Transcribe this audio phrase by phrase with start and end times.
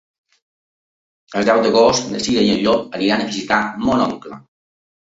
[1.41, 4.43] El deu d'agost na Cira i en Llop aniran a visitar mon oncle.